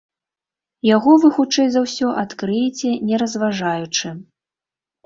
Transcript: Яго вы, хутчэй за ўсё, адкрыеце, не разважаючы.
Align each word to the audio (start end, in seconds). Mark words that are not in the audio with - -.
Яго 0.89 1.11
вы, 1.25 1.31
хутчэй 1.35 1.67
за 1.75 1.85
ўсё, 1.85 2.07
адкрыеце, 2.25 2.89
не 3.13 3.25
разважаючы. 3.25 4.07